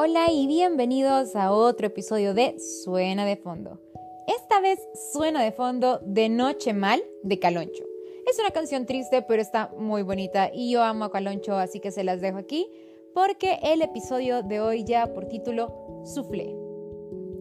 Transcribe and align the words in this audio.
Hola 0.00 0.30
y 0.30 0.46
bienvenidos 0.46 1.34
a 1.34 1.50
otro 1.50 1.88
episodio 1.88 2.32
de 2.32 2.60
Suena 2.60 3.26
de 3.26 3.34
Fondo. 3.34 3.80
Esta 4.28 4.60
vez 4.60 4.78
suena 5.12 5.42
de 5.42 5.50
fondo 5.50 5.98
de 6.04 6.28
Noche 6.28 6.72
Mal 6.72 7.02
de 7.24 7.40
Caloncho. 7.40 7.82
Es 8.30 8.38
una 8.38 8.52
canción 8.52 8.86
triste 8.86 9.22
pero 9.22 9.42
está 9.42 9.72
muy 9.76 10.02
bonita 10.02 10.52
y 10.54 10.70
yo 10.70 10.84
amo 10.84 11.06
a 11.06 11.10
Caloncho 11.10 11.56
así 11.56 11.80
que 11.80 11.90
se 11.90 12.04
las 12.04 12.20
dejo 12.20 12.38
aquí 12.38 12.70
porque 13.12 13.58
el 13.60 13.82
episodio 13.82 14.44
de 14.44 14.60
hoy 14.60 14.84
ya 14.84 15.12
por 15.12 15.26
título 15.26 16.04
Soufflé. 16.04 16.54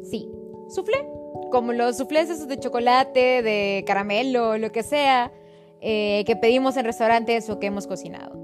Sí, 0.02 0.28
soufflé, 0.68 1.08
como 1.52 1.74
los 1.74 1.98
soufflés 1.98 2.32
esos 2.32 2.48
de 2.48 2.58
chocolate, 2.58 3.44
de 3.44 3.84
caramelo, 3.86 4.58
lo 4.58 4.72
que 4.72 4.82
sea, 4.82 5.32
eh, 5.80 6.24
que 6.26 6.36
pedimos 6.36 6.76
en 6.76 6.86
restaurantes 6.86 7.52
o 7.52 7.60
que 7.60 7.68
hemos 7.68 7.86
cocinado. 7.86 8.36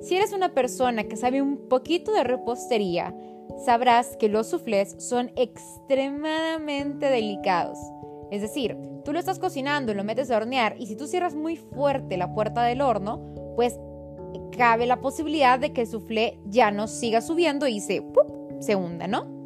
Si 0.00 0.16
eres 0.16 0.32
una 0.32 0.52
persona 0.52 1.04
que 1.04 1.16
sabe 1.16 1.40
un 1.40 1.68
poquito 1.68 2.12
de 2.12 2.24
repostería, 2.24 3.14
sabrás 3.64 4.16
que 4.16 4.28
los 4.28 4.48
soufflés 4.48 4.96
son 4.98 5.32
extremadamente 5.36 7.06
delicados. 7.06 7.78
Es 8.30 8.40
decir, 8.40 8.76
tú 9.04 9.12
lo 9.12 9.18
estás 9.18 9.38
cocinando, 9.38 9.94
lo 9.94 10.04
metes 10.04 10.30
a 10.30 10.36
hornear 10.36 10.74
y 10.78 10.86
si 10.86 10.96
tú 10.96 11.06
cierras 11.06 11.34
muy 11.34 11.56
fuerte 11.56 12.16
la 12.16 12.32
puerta 12.34 12.62
del 12.62 12.80
horno, 12.80 13.20
pues 13.56 13.78
cabe 14.56 14.86
la 14.86 15.00
posibilidad 15.00 15.58
de 15.58 15.72
que 15.72 15.82
el 15.82 15.86
soufflé 15.86 16.38
ya 16.46 16.70
no 16.70 16.86
siga 16.86 17.20
subiendo 17.20 17.66
y 17.66 17.80
se, 17.80 18.04
se 18.60 18.76
hunda, 18.76 19.06
¿no? 19.06 19.41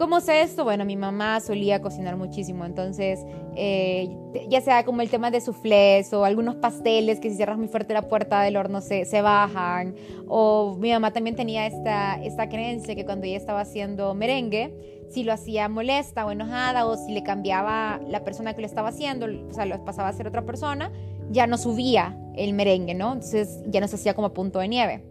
¿Cómo 0.00 0.22
sé 0.22 0.40
esto? 0.40 0.64
Bueno, 0.64 0.86
mi 0.86 0.96
mamá 0.96 1.40
solía 1.40 1.82
cocinar 1.82 2.16
muchísimo, 2.16 2.64
entonces 2.64 3.20
eh, 3.54 4.08
ya 4.48 4.62
sea 4.62 4.82
como 4.86 5.02
el 5.02 5.10
tema 5.10 5.30
de 5.30 5.42
soufflés 5.42 6.10
o 6.14 6.24
algunos 6.24 6.54
pasteles 6.54 7.20
que 7.20 7.28
si 7.28 7.36
cierras 7.36 7.58
muy 7.58 7.68
fuerte 7.68 7.92
la 7.92 8.08
puerta 8.08 8.40
del 8.40 8.56
horno 8.56 8.80
se, 8.80 9.04
se 9.04 9.20
bajan, 9.20 9.94
o 10.26 10.74
mi 10.80 10.90
mamá 10.90 11.12
también 11.12 11.36
tenía 11.36 11.66
esta, 11.66 12.14
esta 12.14 12.48
creencia 12.48 12.94
que 12.94 13.04
cuando 13.04 13.26
ella 13.26 13.36
estaba 13.36 13.60
haciendo 13.60 14.14
merengue, 14.14 15.04
si 15.10 15.22
lo 15.22 15.34
hacía 15.34 15.68
molesta 15.68 16.24
o 16.24 16.30
enojada 16.30 16.86
o 16.86 16.96
si 16.96 17.12
le 17.12 17.22
cambiaba 17.22 18.00
la 18.08 18.24
persona 18.24 18.54
que 18.54 18.62
lo 18.62 18.66
estaba 18.66 18.88
haciendo, 18.88 19.26
o 19.26 19.52
sea, 19.52 19.66
lo 19.66 19.84
pasaba 19.84 20.08
a 20.08 20.14
ser 20.14 20.26
otra 20.26 20.46
persona, 20.46 20.90
ya 21.28 21.46
no 21.46 21.58
subía 21.58 22.16
el 22.36 22.54
merengue, 22.54 22.94
¿no? 22.94 23.12
Entonces 23.12 23.60
ya 23.66 23.82
no 23.82 23.86
se 23.86 23.96
hacía 23.96 24.14
como 24.14 24.32
punto 24.32 24.60
de 24.60 24.68
nieve. 24.68 25.09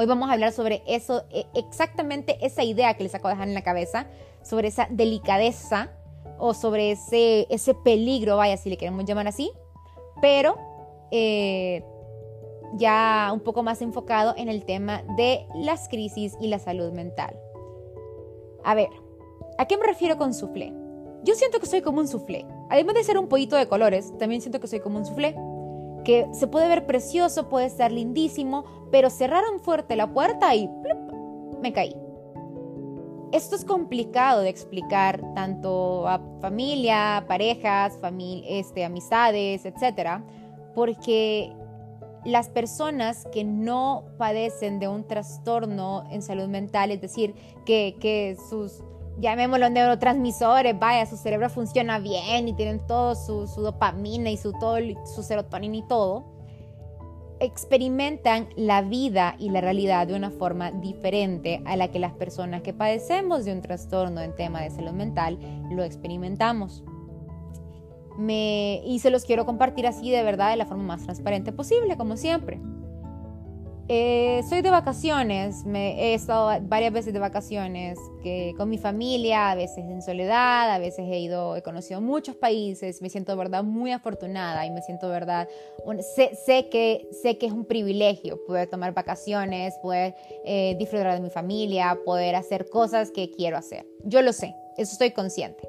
Hoy 0.00 0.06
vamos 0.06 0.30
a 0.30 0.34
hablar 0.34 0.52
sobre 0.52 0.84
eso, 0.86 1.24
e, 1.28 1.46
exactamente 1.54 2.38
esa 2.46 2.62
idea 2.62 2.94
que 2.94 3.02
les 3.02 3.16
acabo 3.16 3.30
de 3.30 3.34
dejar 3.34 3.48
en 3.48 3.54
la 3.54 3.64
cabeza, 3.64 4.06
sobre 4.42 4.68
esa 4.68 4.86
delicadeza 4.88 5.90
o 6.38 6.54
sobre 6.54 6.92
ese, 6.92 7.48
ese 7.50 7.74
peligro, 7.74 8.36
vaya, 8.36 8.56
si 8.56 8.70
le 8.70 8.76
queremos 8.76 9.04
llamar 9.06 9.26
así, 9.26 9.50
pero 10.22 10.56
eh, 11.10 11.82
ya 12.74 13.28
un 13.32 13.40
poco 13.40 13.64
más 13.64 13.82
enfocado 13.82 14.34
en 14.36 14.48
el 14.48 14.64
tema 14.64 15.02
de 15.16 15.48
las 15.56 15.88
crisis 15.88 16.36
y 16.40 16.46
la 16.46 16.60
salud 16.60 16.92
mental. 16.92 17.36
A 18.62 18.76
ver, 18.76 18.90
¿a 19.58 19.66
qué 19.66 19.76
me 19.78 19.84
refiero 19.84 20.16
con 20.16 20.32
soufflé? 20.32 20.72
Yo 21.24 21.34
siento 21.34 21.58
que 21.58 21.66
soy 21.66 21.82
como 21.82 21.98
un 21.98 22.06
soufflé. 22.06 22.46
Además 22.70 22.94
de 22.94 23.02
ser 23.02 23.18
un 23.18 23.26
pollito 23.26 23.56
de 23.56 23.66
colores, 23.66 24.16
también 24.16 24.42
siento 24.42 24.60
que 24.60 24.68
soy 24.68 24.78
como 24.78 24.98
un 24.98 25.06
soufflé 25.06 25.34
que 26.04 26.26
se 26.32 26.46
puede 26.46 26.68
ver 26.68 26.86
precioso, 26.86 27.48
puede 27.48 27.66
estar 27.66 27.92
lindísimo, 27.92 28.64
pero 28.90 29.10
cerraron 29.10 29.60
fuerte 29.60 29.96
la 29.96 30.12
puerta 30.12 30.54
y 30.54 30.68
me 31.60 31.72
caí. 31.72 31.94
Esto 33.30 33.56
es 33.56 33.64
complicado 33.64 34.40
de 34.40 34.48
explicar 34.48 35.20
tanto 35.34 36.08
a 36.08 36.20
familia, 36.40 37.24
parejas, 37.28 37.98
este, 38.46 38.84
amistades, 38.84 39.66
etcétera, 39.66 40.24
porque 40.74 41.52
las 42.24 42.48
personas 42.48 43.26
que 43.32 43.44
no 43.44 44.04
padecen 44.16 44.78
de 44.78 44.88
un 44.88 45.06
trastorno 45.06 46.04
en 46.10 46.22
salud 46.22 46.48
mental, 46.48 46.90
es 46.90 47.00
decir, 47.00 47.34
que, 47.66 47.96
que 48.00 48.36
sus 48.48 48.82
llamémoslo 49.18 49.68
neurotransmisores, 49.70 50.78
vaya, 50.78 51.06
su 51.06 51.16
cerebro 51.16 51.50
funciona 51.50 51.98
bien 51.98 52.48
y 52.48 52.52
tienen 52.54 52.86
todo 52.86 53.14
su, 53.14 53.46
dopamina 53.60 54.30
y 54.30 54.36
su, 54.36 54.52
todo, 54.52 54.76
su 55.14 55.22
serotonina 55.22 55.76
y 55.76 55.82
todo, 55.82 56.24
experimentan 57.40 58.48
la 58.56 58.82
vida 58.82 59.36
y 59.38 59.50
la 59.50 59.60
realidad 59.60 60.06
de 60.06 60.14
una 60.14 60.30
forma 60.30 60.70
diferente 60.70 61.62
a 61.66 61.76
la 61.76 61.88
que 61.88 61.98
las 61.98 62.12
personas 62.12 62.62
que 62.62 62.72
padecemos 62.72 63.44
de 63.44 63.52
un 63.52 63.62
trastorno 63.62 64.20
en 64.20 64.34
tema 64.34 64.62
de 64.62 64.70
salud 64.70 64.92
mental 64.92 65.38
lo 65.70 65.84
experimentamos. 65.84 66.82
Me, 68.16 68.82
y 68.84 68.98
se 68.98 69.10
los 69.10 69.24
quiero 69.24 69.46
compartir 69.46 69.86
así 69.86 70.10
de 70.10 70.24
verdad 70.24 70.50
de 70.50 70.56
la 70.56 70.66
forma 70.66 70.82
más 70.82 71.04
transparente 71.04 71.52
posible, 71.52 71.96
como 71.96 72.16
siempre. 72.16 72.60
Eh, 73.90 74.42
soy 74.46 74.60
de 74.60 74.68
vacaciones, 74.68 75.64
he 75.74 76.12
estado 76.12 76.60
varias 76.64 76.92
veces 76.92 77.14
de 77.14 77.20
vacaciones 77.20 77.98
que, 78.22 78.52
con 78.58 78.68
mi 78.68 78.76
familia, 78.76 79.50
a 79.50 79.54
veces 79.54 79.78
en 79.78 80.02
soledad, 80.02 80.70
a 80.70 80.78
veces 80.78 81.06
he 81.08 81.18
ido, 81.18 81.56
he 81.56 81.62
conocido 81.62 82.02
muchos 82.02 82.36
países, 82.36 83.00
me 83.00 83.08
siento 83.08 83.34
verdad 83.34 83.64
muy 83.64 83.92
afortunada 83.92 84.66
y 84.66 84.70
me 84.70 84.82
siento 84.82 85.08
verdad, 85.08 85.48
sé, 86.14 86.34
sé, 86.34 86.68
que, 86.68 87.08
sé 87.22 87.38
que 87.38 87.46
es 87.46 87.52
un 87.52 87.64
privilegio 87.64 88.38
poder 88.46 88.68
tomar 88.68 88.92
vacaciones, 88.92 89.72
poder 89.80 90.14
eh, 90.44 90.76
disfrutar 90.78 91.14
de 91.14 91.20
mi 91.20 91.30
familia, 91.30 91.98
poder 92.04 92.36
hacer 92.36 92.68
cosas 92.68 93.10
que 93.10 93.30
quiero 93.30 93.56
hacer. 93.56 93.86
Yo 94.04 94.20
lo 94.20 94.34
sé, 94.34 94.54
eso 94.76 94.92
estoy 94.92 95.12
consciente. 95.12 95.66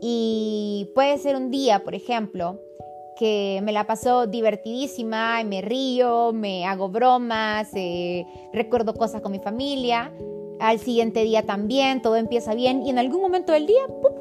Y 0.00 0.90
puede 0.94 1.18
ser 1.18 1.34
un 1.34 1.50
día, 1.50 1.82
por 1.82 1.96
ejemplo, 1.96 2.60
que 3.16 3.60
me 3.62 3.72
la 3.72 3.86
pasó 3.86 4.26
divertidísima, 4.26 5.42
me 5.44 5.60
río, 5.60 6.32
me 6.32 6.66
hago 6.66 6.88
bromas, 6.88 7.68
eh, 7.74 8.26
recuerdo 8.52 8.94
cosas 8.94 9.22
con 9.22 9.32
mi 9.32 9.38
familia. 9.38 10.12
Al 10.60 10.78
siguiente 10.78 11.24
día 11.24 11.44
también, 11.44 12.02
todo 12.02 12.16
empieza 12.16 12.54
bien 12.54 12.82
y 12.82 12.90
en 12.90 12.98
algún 12.98 13.20
momento 13.20 13.52
del 13.52 13.66
día, 13.66 13.86
¡pum! 13.86 14.12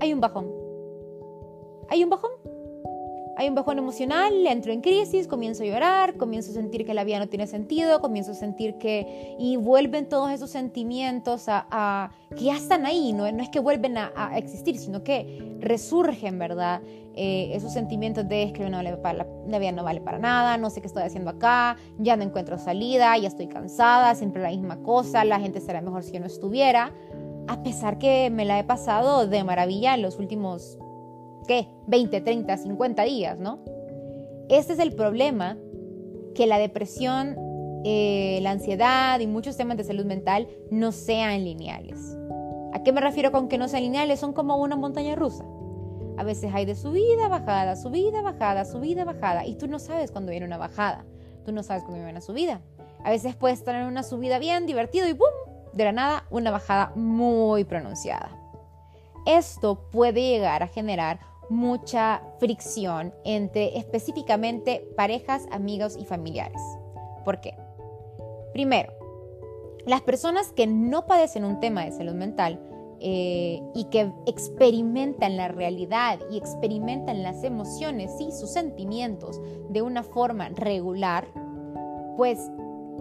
hay 0.00 0.12
un 0.12 0.20
bajón. 0.20 0.50
Hay 1.88 2.04
un 2.04 2.10
bajón 2.10 2.30
hay 3.40 3.48
un 3.48 3.54
bajón 3.54 3.78
emocional, 3.78 4.46
entro 4.46 4.70
en 4.70 4.82
crisis, 4.82 5.26
comienzo 5.26 5.62
a 5.62 5.66
llorar, 5.66 6.18
comienzo 6.18 6.50
a 6.50 6.52
sentir 6.52 6.84
que 6.84 6.92
la 6.92 7.04
vida 7.04 7.18
no 7.18 7.26
tiene 7.26 7.46
sentido, 7.46 7.98
comienzo 8.02 8.32
a 8.32 8.34
sentir 8.34 8.74
que... 8.74 9.34
y 9.38 9.56
vuelven 9.56 10.10
todos 10.10 10.30
esos 10.30 10.50
sentimientos 10.50 11.44
a, 11.46 12.12
que 12.36 12.44
ya 12.44 12.56
están 12.56 12.84
ahí, 12.84 13.14
no, 13.14 13.32
no 13.32 13.42
es 13.42 13.48
que 13.48 13.58
vuelven 13.58 13.96
a, 13.96 14.36
existir, 14.36 14.78
sino 14.78 15.02
que 15.02 15.49
resurgen, 15.60 16.38
¿verdad? 16.38 16.82
Eh, 17.14 17.50
esos 17.54 17.72
sentimientos 17.72 18.28
de 18.28 18.44
es 18.44 18.52
que 18.52 18.68
no 18.68 18.76
vale 18.76 18.96
para 18.96 19.26
la, 19.46 19.58
vida 19.58 19.72
no 19.72 19.84
vale 19.84 20.00
para 20.00 20.18
nada, 20.18 20.56
no 20.56 20.70
sé 20.70 20.80
qué 20.80 20.86
estoy 20.86 21.02
haciendo 21.02 21.30
acá, 21.30 21.76
ya 21.98 22.16
no 22.16 22.22
encuentro 22.22 22.56
salida, 22.58 23.16
ya 23.18 23.28
estoy 23.28 23.48
cansada, 23.48 24.14
siempre 24.14 24.42
la 24.42 24.50
misma 24.50 24.82
cosa, 24.82 25.24
la 25.24 25.40
gente 25.40 25.60
será 25.60 25.80
mejor 25.80 26.02
si 26.02 26.12
yo 26.12 26.20
no 26.20 26.26
estuviera, 26.26 26.92
a 27.48 27.62
pesar 27.62 27.98
que 27.98 28.30
me 28.30 28.44
la 28.44 28.58
he 28.58 28.64
pasado 28.64 29.26
de 29.26 29.42
maravilla 29.42 29.94
en 29.94 30.02
los 30.02 30.18
últimos 30.18 30.78
¿qué? 31.46 31.68
20, 31.88 32.20
30, 32.20 32.56
50 32.56 33.02
días, 33.02 33.38
¿no? 33.38 33.58
Este 34.48 34.72
es 34.72 34.78
el 34.78 34.94
problema 34.94 35.58
que 36.34 36.46
la 36.46 36.58
depresión, 36.58 37.36
eh, 37.84 38.38
la 38.42 38.52
ansiedad 38.52 39.18
y 39.20 39.26
muchos 39.26 39.56
temas 39.56 39.76
de 39.76 39.84
salud 39.84 40.04
mental 40.04 40.48
no 40.70 40.92
sean 40.92 41.44
lineales. 41.44 42.16
¿A 42.80 42.82
qué 42.82 42.92
me 42.92 43.02
refiero 43.02 43.30
con 43.30 43.48
que 43.48 43.58
no 43.58 43.68
sean 43.68 43.82
lineales? 43.82 44.20
Son 44.20 44.32
como 44.32 44.56
una 44.56 44.74
montaña 44.74 45.14
rusa. 45.14 45.44
A 46.16 46.24
veces 46.24 46.50
hay 46.54 46.64
de 46.64 46.74
subida, 46.74 47.28
bajada, 47.28 47.76
subida, 47.76 48.22
bajada, 48.22 48.64
subida, 48.64 49.04
bajada. 49.04 49.44
Y 49.44 49.56
tú 49.56 49.68
no 49.68 49.78
sabes 49.78 50.10
cuándo 50.10 50.30
viene 50.30 50.46
una 50.46 50.56
bajada. 50.56 51.04
Tú 51.44 51.52
no 51.52 51.62
sabes 51.62 51.82
cuándo 51.82 51.98
viene 51.98 52.12
una 52.12 52.22
subida. 52.22 52.62
A 53.04 53.10
veces 53.10 53.36
puedes 53.36 53.62
tener 53.64 53.86
una 53.86 54.02
subida 54.02 54.38
bien, 54.38 54.64
divertido 54.64 55.06
y 55.08 55.12
¡pum! 55.12 55.28
De 55.74 55.84
la 55.84 55.92
nada, 55.92 56.24
una 56.30 56.50
bajada 56.50 56.92
muy 56.94 57.64
pronunciada. 57.64 58.30
Esto 59.26 59.90
puede 59.90 60.22
llegar 60.22 60.62
a 60.62 60.68
generar 60.68 61.20
mucha 61.50 62.22
fricción 62.38 63.12
entre 63.24 63.76
específicamente 63.76 64.88
parejas, 64.96 65.46
amigos 65.50 65.98
y 65.98 66.06
familiares. 66.06 66.62
¿Por 67.26 67.42
qué? 67.42 67.58
Primero, 68.54 68.94
las 69.84 70.00
personas 70.00 70.52
que 70.52 70.66
no 70.66 71.06
padecen 71.06 71.44
un 71.44 71.60
tema 71.60 71.84
de 71.84 71.92
salud 71.92 72.14
mental 72.14 72.58
eh, 73.00 73.62
y 73.74 73.84
que 73.84 74.12
experimentan 74.26 75.36
la 75.36 75.48
realidad 75.48 76.18
y 76.30 76.36
experimentan 76.36 77.22
las 77.22 77.42
emociones 77.44 78.12
y 78.20 78.30
sus 78.30 78.50
sentimientos 78.50 79.40
de 79.70 79.80
una 79.80 80.02
forma 80.02 80.50
regular, 80.50 81.26
pues 82.16 82.38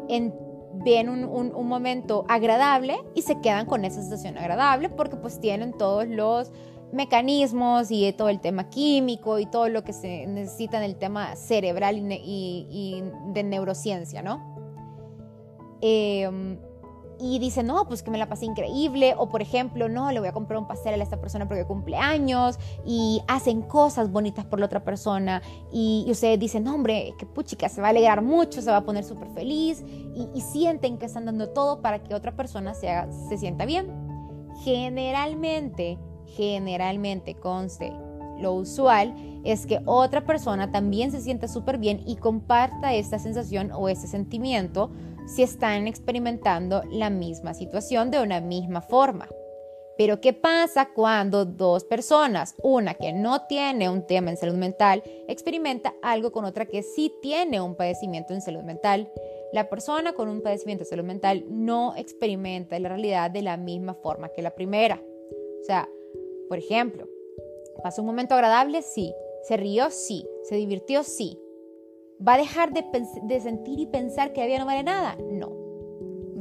ven 0.07 1.09
un, 1.09 1.25
un, 1.25 1.67
momento 1.67 2.23
agradable 2.29 2.97
y 3.13 3.23
se 3.23 3.41
quedan 3.41 3.65
con 3.65 3.83
esa 3.83 4.01
sensación 4.01 4.37
agradable 4.37 4.87
porque 4.89 5.17
pues 5.17 5.41
tienen 5.41 5.73
todos 5.73 6.07
los 6.07 6.51
mecanismos 6.91 7.91
y 7.91 8.11
todo 8.13 8.29
el 8.29 8.39
tema 8.39 8.69
químico 8.69 9.39
y 9.39 9.45
todo 9.45 9.69
lo 9.69 9.83
que 9.83 9.93
se 9.93 10.25
necesita 10.27 10.77
en 10.77 10.83
el 10.83 10.95
tema 10.95 11.35
cerebral 11.35 11.97
y, 11.97 13.03
de 13.33 13.43
neurociencia, 13.43 14.21
¿no? 14.21 14.57
Em, 15.81 16.57
y 17.19 17.39
dice, 17.39 17.63
no, 17.63 17.85
pues 17.87 18.01
que 18.01 18.11
me 18.11 18.17
la 18.17 18.27
pasé 18.27 18.45
increíble, 18.45 19.13
o 19.17 19.29
por 19.29 19.41
ejemplo, 19.41 19.89
no, 19.89 20.11
le 20.11 20.19
voy 20.19 20.29
a 20.29 20.31
comprar 20.31 20.59
un 20.59 20.67
pastel 20.67 20.99
a 20.99 21.03
esta 21.03 21.19
persona 21.19 21.47
porque 21.47 21.65
cumple 21.65 21.97
años, 21.97 22.57
y 22.85 23.21
hacen 23.27 23.61
cosas 23.61 24.11
bonitas 24.11 24.45
por 24.45 24.59
la 24.59 24.65
otra 24.65 24.83
persona, 24.83 25.41
y, 25.71 26.05
ustedes 26.09 26.39
dicen, 26.39 26.63
no, 26.63 26.75
hombre, 26.75 27.13
que 27.17 27.25
puchica, 27.25 27.69
se 27.69 27.81
va 27.81 27.87
a 27.87 27.89
alegrar 27.91 28.21
mucho, 28.21 28.61
se 28.61 28.71
va 28.71 28.77
a 28.77 28.85
poner 28.85 29.03
súper 29.03 29.29
feliz, 29.29 29.83
y, 30.15 30.41
sienten 30.41 30.97
que 30.97 31.05
están 31.05 31.25
dando 31.25 31.49
todo 31.49 31.81
para 31.81 32.01
que 32.01 32.15
otra 32.15 32.35
persona 32.35 32.73
se, 32.73 32.89
se 33.27 33.37
sienta 33.37 33.65
bien. 33.65 33.87
Generalmente, 34.63 35.99
generalmente, 36.25 37.35
conste, 37.35 37.93
lo 38.39 38.53
usual 38.53 39.13
es 39.43 39.65
que 39.65 39.79
otra 39.85 40.25
persona 40.25 40.71
también 40.71 41.11
se 41.11 41.21
sienta 41.21 41.47
súper 41.47 41.77
bien 41.77 42.01
y 42.05 42.15
comparta 42.15 42.93
esta 42.93 43.19
sensación 43.19 43.71
o 43.71 43.89
este 43.89 44.07
sentimiento 44.07 44.91
si 45.27 45.43
están 45.43 45.87
experimentando 45.87 46.81
la 46.91 47.09
misma 47.09 47.53
situación 47.53 48.11
de 48.11 48.21
una 48.21 48.41
misma 48.41 48.81
forma. 48.81 49.27
Pero 49.99 50.21
¿qué 50.21 50.31
pasa 50.31 50.93
cuando 50.93 51.43
dos 51.43 51.83
personas, 51.83 52.55
una 52.63 52.93
que 52.93 53.11
no 53.11 53.45
tiene 53.47 53.89
un 53.89 54.07
tema 54.07 54.29
en 54.29 54.37
salud 54.37 54.55
mental, 54.55 55.03
experimenta 55.27 55.93
algo 56.01 56.31
con 56.31 56.45
otra 56.45 56.65
que 56.65 56.83
sí 56.83 57.13
tiene 57.21 57.59
un 57.59 57.75
padecimiento 57.75 58.33
en 58.33 58.41
salud 58.41 58.63
mental? 58.63 59.11
La 59.51 59.69
persona 59.69 60.13
con 60.13 60.29
un 60.29 60.41
padecimiento 60.41 60.85
de 60.85 60.89
salud 60.89 61.03
mental 61.03 61.43
no 61.49 61.95
experimenta 61.97 62.79
la 62.79 62.87
realidad 62.87 63.29
de 63.29 63.41
la 63.41 63.57
misma 63.57 63.93
forma 63.93 64.29
que 64.29 64.41
la 64.41 64.55
primera. 64.55 65.01
O 65.61 65.65
sea, 65.65 65.89
por 66.47 66.59
ejemplo, 66.59 67.05
¿pasó 67.81 68.01
un 68.01 68.07
momento 68.07 68.35
agradable? 68.35 68.81
Sí. 68.81 69.13
¿Se 69.43 69.57
rió? 69.57 69.89
Sí. 69.89 70.27
¿Se 70.43 70.55
divirtió? 70.55 71.03
Sí. 71.03 71.39
¿Va 72.25 72.33
a 72.33 72.37
dejar 72.37 72.71
de, 72.73 73.39
sentir 73.39 73.79
y 73.79 73.87
pensar 73.87 74.33
que 74.33 74.41
la 74.41 74.47
vida 74.47 74.59
no 74.59 74.65
vale 74.65 74.83
nada? 74.83 75.15
No. 75.31 75.51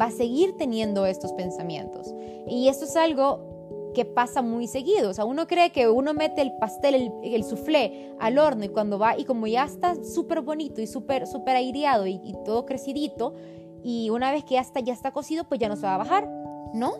Va 0.00 0.06
a 0.06 0.10
seguir 0.10 0.56
teniendo 0.56 1.06
estos 1.06 1.32
pensamientos. 1.32 2.12
Y 2.46 2.68
esto 2.68 2.84
es 2.84 2.96
algo 2.96 3.92
que 3.94 4.04
pasa 4.04 4.42
muy 4.42 4.66
seguido. 4.66 5.10
O 5.10 5.14
sea, 5.14 5.24
uno 5.24 5.46
cree 5.46 5.70
que 5.70 5.88
uno 5.88 6.14
mete 6.14 6.42
el 6.42 6.52
pastel, 6.60 6.94
el, 6.94 7.12
el 7.22 7.44
soufflé 7.44 8.12
al 8.18 8.38
horno 8.38 8.64
y 8.64 8.68
cuando 8.68 8.98
va, 8.98 9.18
y 9.18 9.24
como 9.24 9.46
ya 9.46 9.64
está 9.64 9.94
súper 10.04 10.40
bonito 10.40 10.80
y 10.80 10.86
súper 10.86 11.26
super 11.26 11.56
aireado 11.56 12.06
y, 12.06 12.34
todo 12.44 12.66
crecidito, 12.66 13.34
y 13.82 14.10
una 14.10 14.32
vez 14.32 14.44
que 14.44 14.54
ya 14.54 14.60
está, 14.60 14.80
ya 14.80 14.92
está 14.92 15.12
cocido, 15.12 15.44
pues 15.44 15.60
ya 15.60 15.68
no 15.68 15.76
se 15.76 15.82
va 15.82 15.94
a 15.94 15.98
bajar. 15.98 16.28
No, 16.74 16.92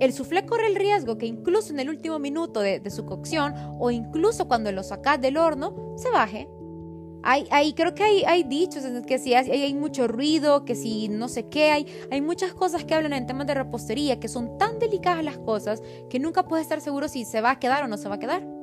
el 0.00 0.12
soufflé 0.12 0.46
corre 0.46 0.66
el 0.66 0.76
riesgo 0.76 1.18
que 1.18 1.26
incluso 1.26 1.72
en 1.72 1.80
el 1.80 1.88
último 1.88 2.18
minuto 2.18 2.60
de, 2.60 2.82
su 2.90 3.06
cocción 3.06 3.54
o 3.78 3.90
incluso 3.90 4.48
cuando 4.48 4.72
lo 4.72 4.82
sacas 4.82 5.20
del 5.20 5.36
horno, 5.36 5.94
se 5.96 6.10
baje. 6.10 6.48
Hay, 7.24 7.72
creo 7.74 7.94
que 7.94 8.02
hay, 8.02 8.24
hay 8.24 8.42
dichos 8.42 8.82
que 9.06 9.18
si 9.18 9.32
hay, 9.32 9.48
hay, 9.48 9.74
mucho 9.74 10.08
ruido, 10.08 10.64
que 10.64 10.74
si 10.74 11.08
no 11.08 11.28
sé 11.28 11.48
qué, 11.48 11.70
hay, 11.70 11.86
hay 12.10 12.20
muchas 12.20 12.52
cosas 12.52 12.84
que 12.84 12.96
hablan 12.96 13.12
en 13.12 13.26
temas 13.26 13.46
de 13.46 13.54
repostería 13.54 14.18
que 14.18 14.26
son 14.26 14.58
tan 14.58 14.80
delicadas 14.80 15.24
las 15.24 15.38
cosas 15.38 15.80
que 16.10 16.18
nunca 16.18 16.42
puedes 16.48 16.64
estar 16.64 16.80
seguro 16.80 17.06
si 17.06 17.24
se 17.24 17.40
va 17.40 17.52
a 17.52 17.60
quedar 17.60 17.84
o 17.84 17.86
no 17.86 17.96
se 17.96 18.08
va 18.08 18.16
a 18.16 18.18
quedar. 18.18 18.61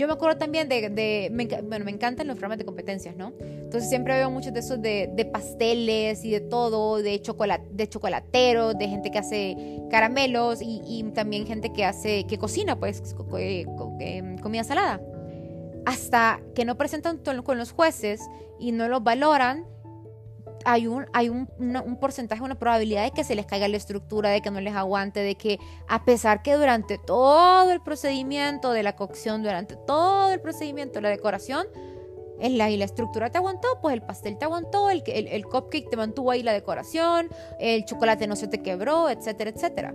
Yo 0.00 0.06
me 0.06 0.14
acuerdo 0.14 0.38
también 0.38 0.66
de, 0.66 1.30
bueno, 1.62 1.84
me 1.84 1.90
encantan 1.90 2.26
los 2.26 2.36
programas 2.36 2.56
de 2.56 2.64
competencias, 2.64 3.14
¿no? 3.16 3.34
Entonces 3.38 3.90
siempre 3.90 4.14
veo 4.14 4.30
muchos 4.30 4.50
de 4.54 4.60
esos 4.60 4.80
de, 4.80 5.10
de 5.12 5.26
pasteles 5.26 6.24
y 6.24 6.30
de 6.30 6.40
todo, 6.40 7.02
de, 7.02 7.20
chocolate, 7.20 7.66
de 7.70 7.86
chocolateros, 7.86 8.78
de 8.78 8.88
gente 8.88 9.10
que 9.10 9.18
hace 9.18 9.78
caramelos 9.90 10.62
y, 10.62 10.80
y 10.86 11.02
también 11.12 11.46
gente 11.46 11.74
que 11.74 11.84
hace, 11.84 12.24
que 12.26 12.38
cocina, 12.38 12.80
pues, 12.80 13.14
eh, 13.38 13.66
comida 14.40 14.64
salada 14.64 15.02
hasta 15.84 16.40
que 16.54 16.64
no 16.64 16.78
presentan 16.78 17.18
con 17.18 17.58
los 17.58 17.72
jueces 17.72 18.22
y 18.58 18.72
no 18.72 18.88
los 18.88 19.04
valoran, 19.04 19.66
hay, 20.64 20.86
un, 20.86 21.06
hay 21.12 21.28
un, 21.28 21.48
un, 21.58 21.96
porcentaje, 21.96 22.42
una 22.42 22.58
probabilidad 22.58 23.04
de 23.04 23.10
que 23.10 23.24
se 23.24 23.34
les 23.34 23.46
caiga 23.46 23.68
la 23.68 23.76
estructura, 23.76 24.30
de 24.30 24.40
que 24.40 24.50
no 24.50 24.60
les 24.60 24.74
aguante, 24.74 25.20
de 25.20 25.34
que 25.34 25.58
a 25.88 26.04
pesar 26.04 26.42
que 26.42 26.54
durante 26.54 26.98
todo 26.98 27.70
el 27.70 27.80
procedimiento 27.80 28.72
de 28.72 28.82
la 28.82 28.96
cocción, 28.96 29.42
durante 29.42 29.76
todo 29.76 30.32
el 30.32 30.40
procedimiento 30.40 30.94
de 30.94 31.02
la 31.02 31.08
decoración, 31.10 31.66
en 32.38 32.56
la, 32.56 32.70
y 32.70 32.78
la 32.78 32.86
estructura 32.86 33.30
te 33.30 33.36
aguantó, 33.36 33.68
pues 33.82 33.92
el 33.92 34.02
pastel 34.02 34.38
te 34.38 34.46
aguantó, 34.46 34.88
el, 34.88 35.02
el, 35.06 35.28
el 35.28 35.44
cupcake 35.44 35.90
te 35.90 35.96
mantuvo 35.96 36.30
ahí 36.30 36.42
la 36.42 36.54
decoración, 36.54 37.28
el 37.58 37.84
chocolate 37.84 38.26
no 38.26 38.34
se 38.34 38.48
te 38.48 38.62
quebró, 38.62 39.10
etcétera, 39.10 39.50
etcétera. 39.50 39.94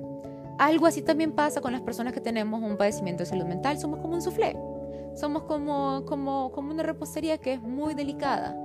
Algo 0.60 0.86
así 0.86 1.02
también 1.02 1.32
pasa 1.32 1.60
con 1.60 1.74
las 1.74 1.82
personas 1.82 2.14
que 2.14 2.22
tenemos 2.22 2.62
un 2.62 2.78
padecimiento 2.78 3.24
de 3.24 3.30
salud 3.30 3.46
mental, 3.46 3.80
somos 3.80 4.00
como 4.00 4.14
un 4.14 4.22
soufflé 4.22 4.56
somos 5.16 5.44
como, 5.44 6.04
como, 6.06 6.52
como 6.52 6.72
una 6.72 6.84
repostería 6.84 7.38
que 7.38 7.54
es 7.54 7.62
muy 7.62 7.94
delicada. 7.94 8.56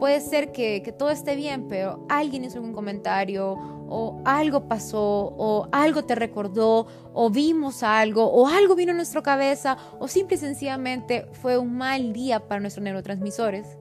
Puede 0.00 0.20
ser 0.20 0.52
que, 0.52 0.82
que, 0.82 0.92
todo 0.92 1.10
esté 1.10 1.36
bien, 1.36 1.68
pero 1.68 2.04
alguien 2.08 2.44
hizo 2.44 2.58
algún 2.58 2.72
comentario 2.72 3.56
o 3.88 4.20
algo 4.24 4.66
pasó 4.68 5.34
o 5.36 5.68
algo 5.72 6.04
te 6.04 6.14
recordó 6.14 6.86
o 7.12 7.30
vimos 7.30 7.82
algo 7.82 8.24
o 8.26 8.48
algo 8.48 8.74
vino 8.74 8.92
a 8.92 8.94
nuestra 8.94 9.22
cabeza 9.22 9.76
o 10.00 10.08
simple 10.08 10.36
y 10.36 10.38
sencillamente 10.38 11.26
fue 11.32 11.58
un 11.58 11.76
mal 11.76 12.12
día 12.12 12.48
para 12.48 12.60
nuestros 12.60 12.82
neurotransmisores 12.82 13.78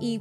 y 0.00 0.20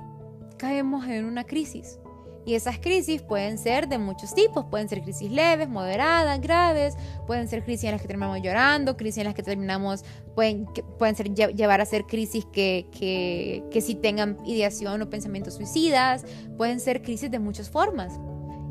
caemos 0.57 1.05
en 1.07 1.25
una 1.25 1.43
crisis. 1.43 1.99
Y 2.47 2.55
esas 2.55 2.79
crisis 2.79 3.21
pueden 3.21 3.57
ser 3.57 3.89
de 3.89 3.97
muchos 3.97 4.33
tipos, 4.33 4.63
pueden 4.67 4.87
ser 4.87 5.01
crisis 5.01 5.29
leves, 5.29 5.67
moderadas, 5.67 6.39
graves, 6.39 6.95
pueden 7.25 7.49
ser 7.49 7.61
crisis 7.61 7.83
en 7.83 7.91
las 7.91 8.01
que 8.01 8.07
terminamos 8.07 8.41
llorando, 8.41 8.95
crisis 8.95 9.17
en 9.17 9.25
las 9.25 9.33
que 9.33 9.43
terminamos, 9.43 10.05
pueden, 10.33 10.65
pueden 10.97 11.13
ser, 11.17 11.33
llevar 11.33 11.81
a 11.81 11.85
ser 11.85 12.05
crisis 12.05 12.45
que, 12.45 12.87
que, 12.97 13.65
que 13.69 13.81
sí 13.81 13.95
tengan 13.95 14.37
ideación 14.45 15.01
o 15.01 15.09
pensamientos 15.09 15.55
suicidas, 15.55 16.23
pueden 16.55 16.79
ser 16.79 17.01
crisis 17.01 17.29
de 17.29 17.39
muchas 17.39 17.69
formas. 17.69 18.17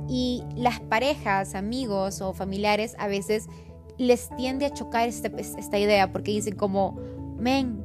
Y 0.09 0.43
las 0.55 0.81
parejas, 0.81 1.55
amigos 1.55 2.23
o 2.23 2.33
familiares 2.33 2.97
a 2.99 3.09
veces 3.09 3.47
les 3.99 4.35
tiende 4.37 4.65
a 4.65 4.73
chocar 4.73 5.07
esta, 5.07 5.29
esta 5.37 5.79
idea 5.79 6.11
porque 6.13 6.31
dicen 6.31 6.57
como, 6.57 6.99
men, 7.37 7.85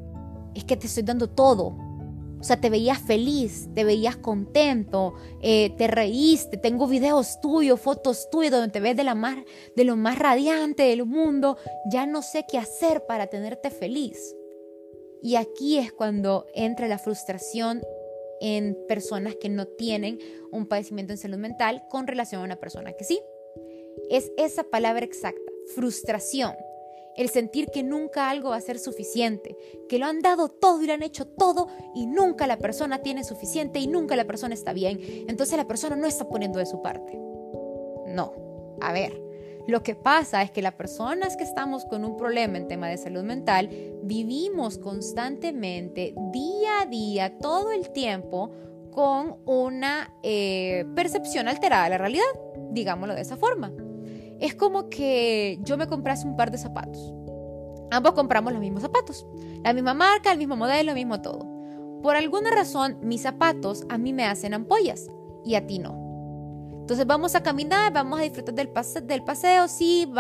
es 0.56 0.64
que 0.64 0.78
te 0.78 0.88
estoy 0.88 1.04
dando 1.04 1.30
todo, 1.30 1.76
o 2.42 2.44
sea, 2.44 2.60
te 2.60 2.72
veías 2.72 2.98
feliz, 2.98 3.70
te 3.76 3.84
veías 3.84 4.18
contento, 4.18 5.14
eh, 5.44 5.70
te 5.78 5.86
reíste. 5.88 6.58
Tengo 6.58 6.88
videos 6.88 7.40
tuyos, 7.40 7.80
fotos 7.80 8.32
tuyas 8.32 8.52
donde 8.52 8.70
te 8.70 8.80
ves 8.80 8.98
de, 8.98 9.04
la 9.04 9.14
más, 9.14 9.38
de 9.76 9.84
lo 9.84 9.96
más 9.96 10.18
radiante 10.18 10.82
del 10.82 11.06
mundo. 11.06 11.58
Ya 11.92 12.08
no 12.08 12.24
sé 12.24 12.46
qué 12.52 12.58
hacer 12.58 13.06
para 13.06 13.28
tenerte 13.28 13.70
feliz. 13.70 14.36
Y 15.22 15.36
aquí 15.36 15.78
es 15.78 15.94
cuando 15.94 16.48
entra 16.56 16.88
la 16.88 16.98
frustración 16.98 17.84
en 18.40 18.76
personas 18.88 19.36
que 19.36 19.50
no 19.50 19.68
tienen 19.68 20.18
un 20.52 20.66
padecimiento 20.66 21.14
en 21.14 21.20
salud 21.20 21.38
mental 21.38 21.84
con 21.92 22.08
relación 22.08 22.42
a 22.42 22.46
una 22.46 22.60
persona 22.60 22.94
que 22.94 23.04
sí. 23.04 23.22
Es 24.10 24.32
esa 24.36 24.64
palabra 24.64 25.06
exacta, 25.06 25.52
frustración 25.76 26.56
el 27.18 27.30
sentir 27.30 27.68
que 27.68 27.84
nunca 27.84 28.30
algo 28.30 28.50
va 28.50 28.58
a 28.58 28.62
ser 28.62 28.80
suficiente, 28.80 29.56
que 29.90 30.00
lo 30.00 30.06
han 30.06 30.20
dado 30.20 30.50
todo 30.50 30.82
y 30.82 30.88
lo 30.88 30.94
han 30.94 31.04
hecho 31.04 31.28
todo 31.28 31.68
y 31.96 32.08
nunca 32.08 32.48
la 32.48 32.58
persona 32.58 33.02
tiene 33.02 33.24
suficiente 33.24 33.80
y 33.80 33.88
nunca 33.88 34.16
la 34.16 34.26
persona 34.26 34.54
está 34.54 34.74
bien, 34.74 35.00
entonces 35.28 35.58
la 35.58 35.68
persona 35.68 35.96
no 35.96 36.08
está 36.08 36.28
poniendo 36.28 36.60
de 36.60 36.66
su 36.66 36.82
parte. 36.82 37.20
No, 38.08 38.34
a 38.82 38.92
ver, 38.94 39.22
lo 39.68 39.84
que 39.84 39.96
pasa 39.96 40.42
es 40.42 40.52
que 40.52 40.62
las 40.62 40.74
personas 40.74 41.38
que 41.38 41.44
estamos 41.44 41.86
con 41.86 42.04
un 42.04 42.18
problema 42.18 42.58
en 42.58 42.68
tema 42.68 42.88
de 42.88 42.98
salud 42.98 43.24
mental 43.24 43.70
vivimos 44.04 44.78
constantemente, 44.78 46.14
día 46.32 46.82
a 46.82 46.86
día, 46.86 47.38
todo 47.38 47.72
el 47.72 47.92
tiempo, 47.92 48.52
con 48.92 49.38
una 49.46 50.14
eh, 50.24 50.86
percepción 50.96 51.48
alterada 51.48 51.86
de 51.86 51.90
la 51.92 51.98
realidad, 51.98 52.26
digámoslo 52.72 53.16
de 53.16 53.22
esa 53.22 53.38
forma. 53.38 53.72
Es 54.42 54.56
como 54.56 54.90
que 54.90 55.60
yo 55.62 55.78
me 55.78 55.88
comprase 55.88 56.28
un 56.28 56.36
par 56.36 56.52
de 56.52 56.58
zapatos. 56.58 57.14
Ambos 57.92 58.14
compramos 58.14 58.52
los 58.52 58.62
mismos 58.62 58.82
zapatos. 58.82 59.26
La 59.64 59.72
misma 59.74 59.94
marca, 59.94 60.32
el 60.32 60.38
mismo 60.38 60.58
modelo, 60.58 60.92
el 60.92 60.96
mismo 60.96 61.22
todo. 61.22 61.48
Por 62.02 62.16
alguna 62.16 62.52
razón, 62.52 62.98
mis 63.04 63.22
zapatos 63.22 63.86
a 63.90 63.98
mí 63.98 64.12
me 64.12 64.26
hacen 64.26 64.54
ampollas 64.54 65.10
y 65.46 65.56
a 65.56 65.68
ti 65.68 65.78
no. 65.78 66.02
Entonces 66.82 67.06
vamos 67.06 67.36
a 67.36 67.44
caminar, 67.44 67.94
vamos 67.94 68.20
a 68.20 68.24
disfrutar 68.24 68.56
del, 68.56 69.24
paseo, 69.24 69.68
sí, 69.68 70.12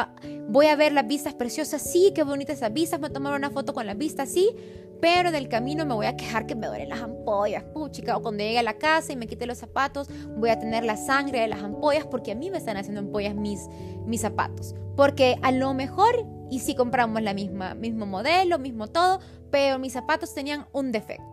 voy 0.48 0.68
a 0.68 0.76
ver 0.76 0.94
las 0.94 1.08
vistas 1.08 1.34
preciosas, 1.34 1.82
sí, 1.82 2.12
qué 2.14 2.24
bonitas 2.24 2.58
esas 2.58 2.72
vistas, 2.72 3.00
me 3.00 3.10
tomaré 3.10 3.36
una 3.36 3.50
foto 3.50 3.74
con 3.74 3.88
las 3.88 3.98
vistas, 3.98 4.30
sí, 4.30 4.56
pero 5.02 5.30
en 5.30 5.36
el 5.36 5.50
camino 5.50 5.86
me 5.86 5.96
voy 5.96 6.06
a 6.06 6.16
quejar 6.16 6.46
que 6.46 6.56
me 6.56 6.68
duelen 6.68 6.90
las 6.90 7.02
ampollas, 7.02 7.64
puchica, 7.64 8.16
o 8.16 8.22
cuando 8.22 8.44
llegue 8.44 8.60
a 8.60 8.64
la 8.64 8.78
casa 8.78 9.12
y 9.12 9.16
me 9.16 9.28
quite 9.28 9.48
los 9.48 9.58
zapatos, 9.58 10.08
voy 10.38 10.52
a 10.52 10.60
tener 10.60 10.84
la 10.84 10.96
sangre 10.96 11.42
de 11.42 11.48
las 11.48 11.64
ampollas 11.64 12.06
porque 12.06 12.32
a 12.32 12.36
mí 12.36 12.52
me 12.52 12.60
están 12.60 12.78
haciendo 12.78 13.02
ampollas 13.02 13.36
mis, 13.36 13.68
mis 14.06 14.22
zapatos. 14.22 14.76
Porque 14.96 15.38
a 15.42 15.52
lo 15.52 15.74
mejor, 15.74 16.28
y 16.52 16.60
si 16.60 16.76
compramos 16.76 17.22
la 17.24 17.34
misma, 17.34 17.74
mismo 17.74 18.06
modelo, 18.06 18.60
mismo 18.60 18.88
todo, 18.88 19.20
pero 19.50 19.80
mis 19.80 19.94
zapatos 19.94 20.34
tenían 20.36 20.68
un 20.72 20.92
defecto. 20.92 21.26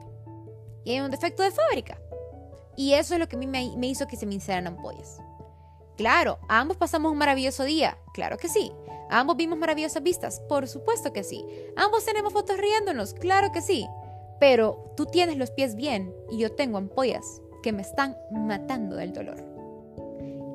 Y 0.85 0.93
hay 0.93 1.01
un 1.01 1.11
defecto 1.11 1.43
de 1.43 1.51
fábrica. 1.51 2.01
Y 2.75 2.95
eso 2.95 3.15
es 3.15 3.21
lo 3.21 3.29
que 3.29 3.37
a 3.37 3.39
mí 3.39 3.47
me, 3.47 3.77
me 3.77 3.89
hizo 3.89 4.07
que 4.07 4.17
se 4.17 4.25
me 4.25 4.37
hicieran 4.37 4.67
ampollas. 4.67 5.21
Claro, 5.99 6.39
ambos 6.49 6.77
pasamos 6.77 7.11
un 7.11 7.19
maravilloso 7.19 7.65
día, 7.65 7.99
claro 8.15 8.39
que 8.39 8.49
sí. 8.49 8.73
Ambos 9.11 9.37
vimos 9.37 9.59
maravillosas 9.59 10.01
vistas, 10.01 10.41
por 10.49 10.69
supuesto 10.69 11.13
que 11.13 11.25
sí. 11.25 11.45
Ambos 11.77 12.05
tenemos 12.05 12.33
fotos 12.33 12.57
riéndonos, 12.57 13.15
claro 13.15 13.51
que 13.51 13.61
sí. 13.61 13.85
Pero 14.39 14.93
tú 14.97 15.07
tienes 15.07 15.37
los 15.37 15.51
pies 15.51 15.75
bien 15.75 16.15
y 16.31 16.39
yo 16.39 16.53
tengo 16.53 16.79
ampollas 16.79 17.43
que 17.65 17.73
me 17.73 17.83
están 17.83 18.17
matando 18.31 18.95
del 18.95 19.13
dolor. 19.13 19.45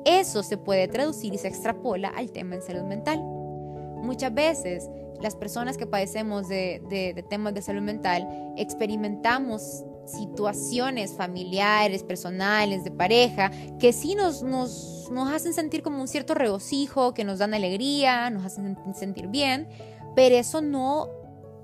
eso 0.06 0.42
se 0.42 0.56
puede 0.56 0.88
traducir 0.88 1.34
y 1.34 1.38
se 1.38 1.48
extrapola 1.48 2.08
al 2.08 2.30
tema 2.32 2.54
en 2.54 2.62
salud 2.62 2.84
mental. 2.84 3.20
Muchas 3.22 4.32
veces 4.32 4.88
las 5.20 5.36
personas 5.36 5.76
que 5.76 5.86
padecemos 5.86 6.48
de, 6.48 7.24
temas 7.28 7.52
de 7.52 7.60
salud 7.60 7.82
mental 7.82 8.26
experimentamos 8.56 9.84
situaciones 10.06 11.12
familiares, 11.14 12.02
personales, 12.02 12.84
de 12.84 12.90
pareja, 12.90 13.50
que 13.78 13.92
sí 13.92 14.14
nos, 14.14 14.42
nos, 14.42 15.08
nos, 15.10 15.30
hacen 15.30 15.54
sentir 15.54 15.82
como 15.82 16.00
un 16.00 16.08
cierto 16.08 16.34
regocijo, 16.34 17.14
que 17.14 17.24
nos 17.24 17.38
dan 17.38 17.54
alegría, 17.54 18.30
nos 18.30 18.44
hacen 18.44 18.76
sentir 18.94 19.28
bien, 19.28 19.68
pero 20.14 20.36
eso 20.36 20.60
no, 20.60 21.08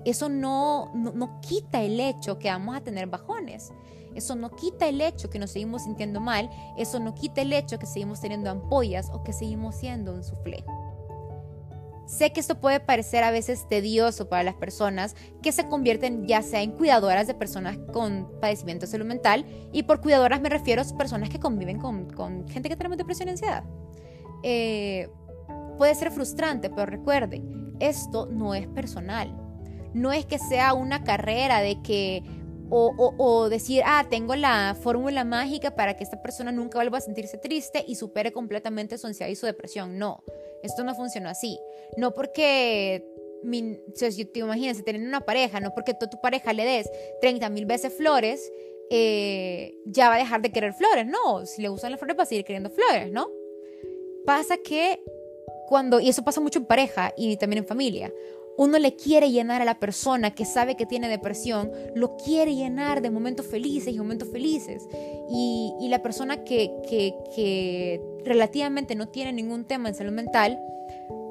eso 0.05 0.29
no, 0.29 0.91
no, 0.95 1.13
no 1.13 1.41
quita 1.41 1.83
el 1.83 2.01
hecho 2.01 2.39
que 2.39 2.49
vamos 2.49 2.77
a 2.77 2.81
tener 2.81 3.07
bajones. 3.07 3.71
Eso 4.15 4.35
no 4.35 4.51
quita 4.51 4.89
el 4.89 5.01
hecho 5.01 5.31
que 5.31 5.39
nos 5.39 5.53
seguimos 5.53 5.85
sintiendo 5.85 6.21
mal, 6.21 6.51
eso 6.77 6.99
no 6.99 7.15
quita 7.15 7.43
el 7.43 7.53
hecho 7.53 7.79
que 7.79 7.87
seguimos 7.87 8.21
teniendo 8.21 8.51
ampollas 8.51 9.09
o 9.13 9.23
que 9.23 9.33
seguimos 9.33 9.77
siendo 9.77 10.13
un 10.13 10.25
soufflé. 10.25 10.65
Sé 12.11 12.33
que 12.33 12.41
esto 12.41 12.61
puede 12.61 12.81
parecer 12.81 13.23
a 13.23 13.31
veces 13.31 13.69
tedioso 13.69 14.29
para 14.29 14.43
las 14.43 14.57
personas 14.57 15.15
que 15.43 15.53
se 15.53 15.69
convierten 15.69 16.27
ya 16.27 16.43
sea 16.43 16.61
en 16.61 16.73
cuidadoras 16.73 17.29
de 17.29 17.35
personas 17.35 17.79
con 17.93 18.29
padecimiento 18.41 18.87
de 18.87 18.91
salud 18.91 19.07
mental 19.07 19.47
y 19.73 19.85
por 19.85 20.01
cuidadoras 20.01 20.41
me 20.41 20.49
refiero 20.49 20.83
a 20.83 20.97
personas 20.99 21.31
que 21.31 21.39
conviven 21.39 21.79
con, 21.79 22.49
gente 22.49 22.69
que 22.69 22.75
tenemos 22.75 22.99
depresión 22.99 23.29
y 23.29 23.31
ansiedad. 23.31 23.63
Eh, 24.43 25.09
puede 25.79 25.95
ser 25.95 26.11
frustrante, 26.11 26.69
pero 26.69 26.87
recuerden, 26.87 27.77
esto 27.79 28.27
no 28.27 28.57
es 28.57 28.67
personal. 28.67 29.33
No 29.95 30.11
es 30.11 30.27
que 30.27 30.41
sea 30.41 30.75
una 30.75 31.05
carrera 31.05 31.61
de 31.61 31.81
que 31.81 32.25
o, 32.73 33.49
decir, 33.49 33.83
ah, 33.87 34.07
tengo 34.11 34.35
la 34.35 34.77
fórmula 34.81 35.25
mágica 35.25 35.77
para 35.77 35.97
que 35.97 36.05
esta 36.05 36.23
persona 36.23 36.51
nunca 36.51 36.79
vuelva 36.79 36.99
a 36.99 37.01
sentirse 37.01 37.39
triste 37.39 37.85
y 37.87 37.95
supere 37.95 38.33
completamente 38.33 38.99
su 38.99 39.07
ansiedad 39.07 39.31
y 39.31 39.37
su 39.37 39.47
depresión. 39.47 39.99
No, 39.99 40.23
esto 40.63 40.85
no 40.85 40.95
funciona 40.95 41.31
así. 41.31 41.59
No 41.97 42.13
porque, 42.13 43.05
si 43.95 44.25
te 44.25 44.41
imaginas, 44.41 44.83
teniendo 44.85 45.09
una 45.09 45.25
pareja, 45.25 45.61
no 45.61 45.73
porque 45.75 45.93
a 45.93 45.99
tu 45.99 46.21
pareja 46.21 46.53
le 46.53 46.65
des 46.65 46.91
30 47.21 47.49
mil 47.51 47.67
veces 47.67 47.93
flores, 47.93 48.51
eh, 48.91 49.79
ya 49.85 50.09
va 50.09 50.17
a 50.17 50.19
dejar 50.19 50.43
de 50.43 50.51
querer 50.51 50.73
flores. 50.73 51.07
No, 51.07 51.47
si 51.47 51.63
le 51.63 51.69
gustan 51.69 51.93
las 51.93 52.01
flores 52.01 52.19
va 52.19 52.25
a 52.25 52.27
seguir 52.27 52.45
queriendo 52.45 52.71
flores, 52.71 53.11
¿no? 53.13 53.29
Pasa 54.27 54.57
que 54.59 55.03
cuando, 55.69 56.01
y 56.01 56.09
eso 56.09 56.25
pasa 56.25 56.41
mucho 56.41 56.59
en 56.59 56.67
pareja 56.67 57.15
y 57.17 57.37
también 57.37 57.63
en 57.63 57.67
familia, 57.67 58.13
uno 58.57 58.79
le 58.79 58.95
quiere 58.95 59.31
llenar 59.31 59.63
a 59.63 59.65
la 59.65 59.79
persona 59.79 60.33
que 60.33 60.45
sabe 60.45 60.77
que 60.77 60.87
tiene 60.87 61.09
depresión, 61.09 61.71
lo 61.95 62.17
quiere 62.17 62.55
llenar 62.55 63.01
de 63.01 63.11
momentos 63.11 63.47
felices 63.47 63.95
y 63.95 63.99
momentos 63.99 64.29
felices. 64.29 64.87
Y, 65.31 65.89
la 65.89 66.03
persona 66.03 66.45
que, 66.45 68.01
relativamente 68.25 68.95
no 68.95 69.09
tiene 69.09 69.33
ningún 69.33 69.65
tema 69.65 69.89
en 69.89 69.95
salud 69.95 70.13
mental, 70.13 70.61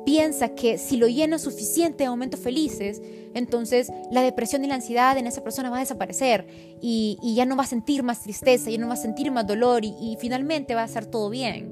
piensa 0.06 0.56
que 0.56 0.78
si 0.80 0.98
lo 0.98 1.08
llena 1.08 1.38
suficiente 1.38 2.04
de 2.04 2.10
momentos 2.10 2.40
felices, 2.40 3.02
entonces 3.36 3.92
la 4.12 4.24
depresión 4.24 4.66
y 4.66 4.68
la 4.68 4.76
ansiedad 4.76 5.16
en 5.18 5.28
esa 5.28 5.44
persona 5.44 5.70
va 5.70 5.78
a 5.78 5.82
desaparecer 5.82 6.48
y, 6.82 7.20
ya 7.36 7.46
no 7.46 7.56
va 7.56 7.64
a 7.64 7.68
sentir 7.68 8.02
más 8.02 8.24
tristeza, 8.24 8.72
ya 8.72 8.80
no 8.80 8.88
va 8.88 8.94
a 8.94 8.98
sentir 8.98 9.32
más 9.32 9.46
dolor 9.46 9.86
y, 9.86 9.90
y 10.02 10.18
finalmente 10.20 10.74
va 10.74 10.82
a 10.82 10.86
estar 10.86 11.06
todo 11.06 11.30
bien. 11.30 11.70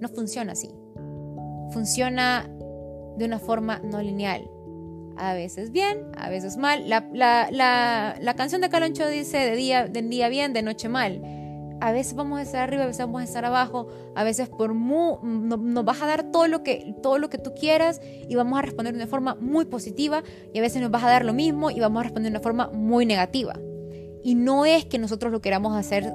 No 0.00 0.08
funciona 0.08 0.52
así. 0.52 0.68
Funciona 1.70 2.50
de 3.16 3.24
una 3.24 3.38
forma 3.38 3.78
no 3.84 4.02
lineal 4.02 4.50
a 5.16 5.34
veces 5.34 5.72
bien, 5.72 6.06
a 6.16 6.28
veces 6.30 6.56
mal. 6.56 6.88
La, 6.88 7.08
la, 7.12 7.48
la, 8.20 8.34
canción 8.34 8.60
de 8.60 8.68
Caloncho 8.68 9.08
dice 9.08 9.38
de 9.38 9.56
día, 9.56 9.86
de 9.86 10.02
día 10.02 10.28
bien, 10.28 10.52
de 10.52 10.62
noche 10.62 10.88
mal. 10.88 11.22
A 11.82 11.92
veces 11.92 12.14
vamos 12.14 12.38
a 12.38 12.42
estar 12.42 12.60
arriba, 12.62 12.82
a 12.82 12.86
veces 12.86 13.00
vamos 13.00 13.22
a 13.22 13.24
estar 13.24 13.44
abajo, 13.44 13.88
a 14.14 14.22
veces 14.22 14.50
por 14.50 14.74
mu, 14.74 15.18
nos 15.22 15.84
vas 15.84 16.02
a 16.02 16.06
dar 16.06 16.30
todo 16.30 16.46
lo, 16.46 16.62
que, 16.62 16.94
todo 17.02 17.18
lo 17.18 17.30
que 17.30 17.38
tú 17.38 17.54
quieras 17.54 18.02
y 18.28 18.34
vamos 18.34 18.58
a 18.58 18.62
responder 18.62 18.92
de 18.92 18.98
una 18.98 19.06
forma 19.06 19.36
muy 19.40 19.64
positiva 19.64 20.22
y 20.52 20.58
a 20.58 20.62
veces 20.62 20.82
nos 20.82 20.90
vas 20.90 21.04
a 21.04 21.08
dar 21.08 21.24
lo 21.24 21.32
mismo 21.32 21.70
y 21.70 21.80
vamos 21.80 22.00
a 22.00 22.02
responder 22.02 22.32
de 22.32 22.36
una 22.36 22.42
forma 22.42 22.68
muy 22.68 23.06
negativa. 23.06 23.54
Y 24.22 24.34
no 24.34 24.66
es 24.66 24.84
que 24.84 24.98
nosotros 24.98 25.32
lo 25.32 25.40
queramos 25.40 25.76
hacer, 25.76 26.12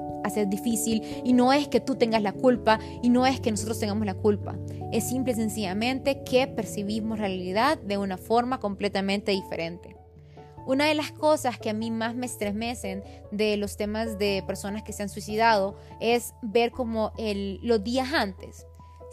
difícil, 0.48 1.02
y 1.24 1.32
no 1.32 1.52
es 1.52 1.68
que 1.68 1.80
tú 1.80 1.96
tengas 1.96 2.22
la 2.22 2.32
culpa, 2.32 2.78
y 3.02 3.08
no 3.08 3.26
es 3.26 3.40
que 3.40 3.50
nosotros 3.50 3.78
tengamos 3.78 4.06
la 4.06 4.14
culpa. 4.14 4.56
Es 4.92 5.08
simple 5.08 5.32
y 5.32 5.36
sencillamente 5.36 6.22
que 6.24 6.46
percibimos 6.46 7.18
realidad 7.18 7.78
de 7.78 7.98
una 7.98 8.16
forma 8.16 8.60
completamente 8.60 9.32
diferente. 9.32 9.96
Una 10.66 10.86
de 10.86 10.94
las 10.94 11.12
cosas 11.12 11.58
que 11.58 11.70
a 11.70 11.74
mí 11.74 11.92
más 11.92 12.16
me 12.16 12.26
estremecen 12.26 13.04
de 13.30 13.56
los 13.56 13.76
temas 13.76 14.18
de 14.18 14.42
personas 14.46 14.82
que 14.82 14.92
se 14.92 15.04
han 15.04 15.08
suicidado 15.08 15.76
es 16.00 16.34
ver 16.42 16.72
como 16.72 17.12
el, 17.18 17.60
los 17.62 17.84
días 17.84 18.12
antes. 18.12 18.66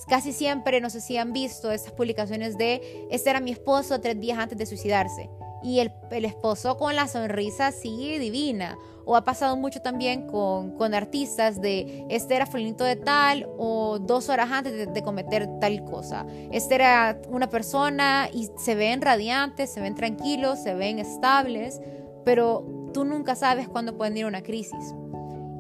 Casi 0.08 0.34
siempre, 0.34 0.82
no 0.82 0.90
sé 0.90 1.00
si 1.00 1.18
han 1.18 1.32
visto 1.32 1.72
estas 1.72 1.94
publicaciones 1.94 2.58
de, 2.58 3.08
este 3.12 3.30
era 3.30 3.40
mi 3.40 3.52
esposo 3.52 4.02
tres 4.02 4.20
días 4.20 4.40
antes 4.40 4.58
de 4.58 4.66
suicidarse 4.66 5.30
y 5.64 5.80
el, 5.80 5.92
esposo 6.26 6.78
con 6.78 6.96
la 6.96 7.08
sonrisa 7.08 7.68
así 7.68 8.18
divina. 8.20 8.78
O 9.06 9.16
ha 9.18 9.24
pasado 9.26 9.58
mucho 9.58 9.82
también 9.82 10.28
con, 10.28 10.78
con 10.78 10.94
artistas 10.94 11.60
de 11.60 12.06
este 12.10 12.36
era 12.36 12.46
fulanito 12.46 12.86
de 12.86 12.96
tal 12.96 13.48
o 13.58 14.00
dos 14.00 14.30
horas 14.30 14.50
antes 14.52 14.94
de, 14.94 15.04
cometer 15.04 15.48
tal 15.60 15.84
cosa. 15.84 16.26
Este 16.52 16.76
era 16.76 17.20
una 17.30 17.50
persona 17.50 18.30
y 18.34 18.50
se 18.58 18.76
ven 18.76 19.02
radiantes, 19.02 19.74
se 19.74 19.82
ven 19.82 19.96
tranquilos, 19.96 20.60
se 20.60 20.74
ven 20.74 21.00
estables, 21.00 21.82
pero 22.24 22.66
tú 22.94 23.04
nunca 23.04 23.36
sabes 23.36 23.68
cuándo 23.68 23.98
pueden 23.98 24.16
ir 24.16 24.26
una 24.26 24.42
crisis. 24.42 24.94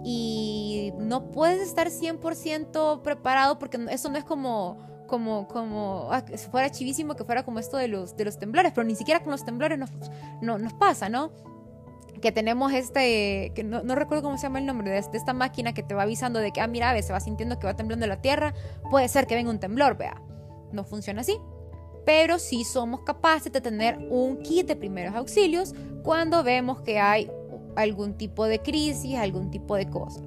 Y 0.05 0.93
no 0.97 1.31
puedes 1.31 1.61
estar 1.61 1.89
100% 1.89 3.01
preparado 3.01 3.59
porque 3.59 3.79
eso 3.89 4.09
no 4.09 4.17
es 4.17 4.23
como 4.23 4.77
como, 5.13 5.47
como 5.47 6.07
ah, 6.09 6.23
fuera 6.49 6.71
chivísimo 6.71 7.13
que 7.13 7.23
fuera 7.23 7.43
como 7.43 7.59
esto 7.59 7.77
de 7.77 7.87
los, 7.87 8.17
de 8.17 8.25
los 8.25 8.39
temblores, 8.39 8.71
pero 8.73 8.83
ni 8.83 8.95
siquiera 8.95 9.19
con 9.21 9.29
los 9.29 9.45
temblores 9.45 9.77
nos, 9.77 9.91
no, 10.41 10.57
nos 10.57 10.73
pasa, 10.73 11.07
¿no? 11.07 11.31
Que 12.19 12.31
tenemos 12.31 12.73
este, 12.73 13.51
que 13.53 13.63
no, 13.63 13.83
no, 13.83 13.93
recuerdo 13.93 14.23
cómo 14.23 14.37
se 14.37 14.47
llama 14.47 14.57
el 14.57 14.65
nombre, 14.65 14.89
de, 14.89 14.97
esta 14.97 15.33
máquina 15.33 15.75
que 15.75 15.83
te 15.83 15.93
va 15.93 16.01
avisando 16.01 16.39
de 16.39 16.49
que, 16.49 16.61
ah, 16.61 16.67
mira, 16.67 16.99
se 16.99 17.13
va 17.13 17.19
sintiendo 17.19 17.59
que 17.59 17.67
va 17.67 17.75
temblando 17.75 18.07
la 18.07 18.23
tierra, 18.23 18.55
puede 18.89 19.07
ser 19.07 19.27
que 19.27 19.35
venga 19.35 19.51
un 19.51 19.59
temblor, 19.59 19.97
vea. 19.99 20.19
No 20.71 20.83
funciona 20.83 21.21
así. 21.21 21.37
Pero 22.07 22.39
sí 22.39 22.63
somos 22.63 23.01
capaces 23.01 23.53
de 23.53 23.61
tener 23.61 23.99
un 24.09 24.41
kit 24.41 24.65
de 24.65 24.75
primeros 24.75 25.13
auxilios 25.13 25.75
cuando 26.01 26.43
vemos 26.43 26.81
que 26.81 26.99
hay 26.99 27.29
algún 27.75 28.17
tipo 28.17 28.45
de 28.45 28.63
crisis, 28.63 29.15
algún 29.15 29.51
tipo 29.51 29.75
de 29.75 29.87
cosa. 29.91 30.23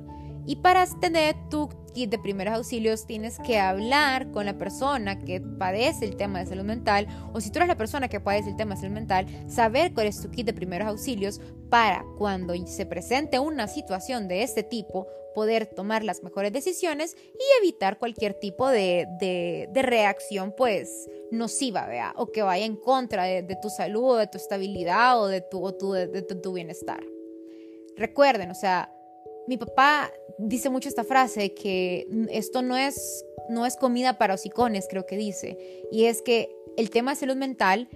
Y 0.47 0.57
para 0.57 0.87
tener 1.00 1.35
tu 1.50 1.69
kit 1.93 2.11
de 2.11 2.19
primeros 2.19 2.55
auxilios 2.55 3.07
tienes 3.07 3.38
que 3.41 3.59
hablar 3.59 4.31
con 4.31 4.47
la 4.47 4.57
persona 4.57 5.19
que 5.19 5.41
padece 5.41 6.05
el 6.05 6.17
tema 6.17 6.38
de 6.38 6.47
salud 6.47 6.65
mental 6.65 7.09
o 7.33 7.41
si 7.41 7.50
tú 7.50 7.59
eres 7.59 7.69
la 7.69 7.76
persona 7.76 8.09
que 8.09 8.21
padece 8.21 8.50
el 8.50 8.57
tema 8.57 8.75
de 8.75 8.83
salud 8.83 8.95
mental, 8.95 9.26
saber 9.49 9.93
cuál 9.93 10.07
es 10.07 10.23
tu 10.23 10.31
kit 10.31 10.47
de 10.47 10.53
primeros 10.53 10.88
auxilios 10.88 11.41
para 11.69 12.05
cuando 12.17 12.55
se 12.67 12.87
presente 12.87 13.38
una 13.38 13.67
situación 13.67 14.29
de 14.29 14.43
este 14.43 14.62
tipo 14.62 15.09
poder 15.35 15.67
tomar 15.67 16.03
las 16.03 16.23
mejores 16.23 16.53
decisiones 16.53 17.15
y 17.15 17.62
evitar 17.62 17.99
cualquier 17.99 18.35
tipo 18.35 18.69
de, 18.69 19.07
de, 19.21 19.83
reacción 19.83 20.55
pues 20.57 21.11
nociva, 21.31 21.87
¿vea? 21.87 22.15
o 22.17 22.33
que 22.33 22.43
vaya 22.43 22.65
en 22.65 22.76
contra 22.76 23.25
de, 23.25 23.59
tu 23.61 23.69
salud 23.69 24.12
o 24.12 24.17
de 24.17 24.29
tu 24.29 24.38
estabilidad 24.38 25.21
o 25.21 25.26
de 25.26 25.43
tu, 25.43 25.62
o 25.62 25.75
tu, 25.75 25.93
de 25.93 26.23
tu 26.23 26.53
bienestar. 26.55 27.05
Recuerden, 27.97 28.50
o 28.50 28.55
sea, 28.55 28.96
mi 29.47 29.57
papá 29.57 30.11
dice 30.38 30.71
mucho 30.71 30.88
esta 30.88 31.05
frase 31.05 31.55
que 31.55 32.07
esto 32.31 32.62
no 32.62 32.76
es, 32.76 33.25
no 33.49 33.67
es 33.67 33.76
comida 33.76 34.19
para 34.19 34.35
hocicones, 34.35 34.87
creo 34.88 35.07
que 35.07 35.17
dice. 35.17 35.85
Y 35.91 36.05
es 36.07 36.23
que 36.23 36.55
el 36.76 36.91
tema 36.91 37.12
de 37.12 37.17
salud 37.17 37.37
mental 37.37 37.88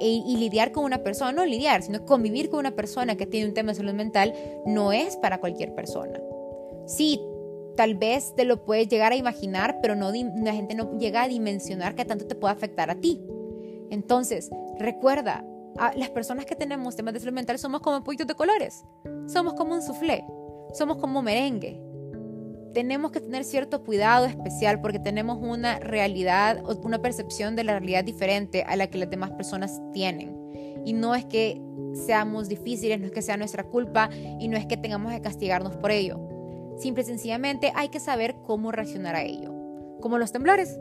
y, 0.00 0.36
lidiar 0.36 0.72
con 0.72 0.84
una 0.84 1.02
persona, 1.02 1.32
no 1.32 1.44
lidiar, 1.44 1.82
sino 1.82 2.04
convivir 2.04 2.50
con 2.50 2.60
una 2.60 2.76
persona 2.76 3.16
que 3.16 3.26
tiene 3.26 3.48
un 3.48 3.54
tema 3.54 3.72
de 3.72 3.76
salud 3.76 3.94
mental 3.94 4.32
no 4.64 4.92
es 4.92 5.16
para 5.16 5.38
cualquier 5.40 5.74
persona. 5.74 6.20
Sí, 6.86 7.20
tal 7.76 7.96
vez 7.96 8.34
te 8.36 8.44
lo 8.44 8.64
puedes 8.64 8.88
llegar 8.88 9.12
a 9.12 9.16
imaginar, 9.16 9.78
pero 9.82 9.96
no, 9.96 10.12
la 10.12 10.52
gente 10.54 10.74
no 10.74 10.98
llega 10.98 11.22
a 11.22 11.28
dimensionar 11.28 11.94
que 11.94 12.04
tanto 12.04 12.26
te 12.26 12.34
puede 12.36 12.54
afectar 12.54 12.90
a 12.90 13.00
ti. 13.00 13.20
Entonces, 13.90 14.50
recuerda, 14.78 15.44
las 15.96 16.10
personas 16.10 16.44
que 16.44 16.54
tenemos 16.54 16.96
temas 16.96 17.14
de 17.14 17.20
salud 17.20 17.34
mental 17.34 17.58
somos 17.58 17.80
como 17.80 18.02
pollitos 18.04 18.26
de 18.26 18.34
colores, 18.34 18.84
somos 19.26 19.54
como 19.54 19.74
un 19.74 19.82
soufflé 19.82 20.24
somos 20.72 20.98
como 20.98 21.22
merengue. 21.22 21.80
Tenemos 22.74 23.10
que 23.10 23.20
tener 23.20 23.44
cierto 23.44 23.82
cuidado 23.82 24.26
especial 24.26 24.80
porque 24.80 24.98
tenemos 24.98 25.38
una 25.40 25.78
realidad 25.78 26.62
una 26.82 27.00
percepción 27.00 27.56
de 27.56 27.64
la 27.64 27.78
realidad 27.78 28.04
diferente 28.04 28.62
a 28.62 28.76
la 28.76 28.88
que 28.88 28.98
las 28.98 29.10
demás 29.10 29.30
personas 29.32 29.80
tienen. 29.92 30.36
Y 30.84 30.92
no 30.92 31.14
es 31.14 31.24
que 31.24 31.60
seamos 32.06 32.48
difíciles, 32.48 33.00
no 33.00 33.06
es 33.06 33.12
que 33.12 33.22
sea 33.22 33.36
nuestra 33.36 33.64
culpa 33.64 34.10
y 34.38 34.48
no 34.48 34.56
es 34.56 34.66
que 34.66 34.76
tengamos 34.76 35.12
que 35.12 35.20
castigarnos 35.20 35.76
por 35.76 35.90
ello. 35.90 36.20
Simple 36.78 37.02
y 37.02 37.06
sencillamente 37.06 37.72
hay 37.74 37.88
que 37.88 38.00
saber 38.00 38.36
cómo 38.46 38.70
reaccionar 38.70 39.16
a 39.16 39.22
ello. 39.22 39.52
Como 40.00 40.18
los 40.18 40.30
temblores. 40.30 40.78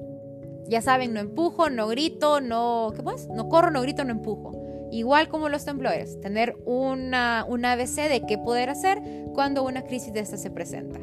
Ya 0.70 0.82
saben, 0.82 1.14
no 1.14 1.20
empujo, 1.20 1.70
no 1.70 1.88
grito, 1.88 2.42
no... 2.42 2.92
¿Qué 2.96 3.02
más? 3.02 3.28
No 3.30 3.48
corro, 3.48 3.72
no 3.72 3.82
grito, 3.82 4.04
no 4.04 4.12
empujo. 4.12 4.52
Igual 4.92 5.28
como 5.28 5.50
los 5.50 5.66
temblores, 5.66 6.20
tener 6.22 6.58
una, 6.66 7.46
una 7.48 7.74
ABC 7.74 8.10
de 8.10 8.24
qué 8.28 8.38
poder 8.38 8.70
hacer 8.70 9.02
cuando 9.34 9.64
una 9.64 9.84
crisis 9.84 10.14
de 10.14 10.22
esta 10.22 10.38
se 10.38 10.50
presenta. 10.50 11.00